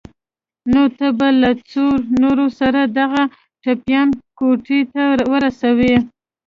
[0.73, 1.85] نو ته به له څو
[2.21, 3.23] نورو سره دغه
[3.63, 5.95] ټپيان کوټې ته ورسوې.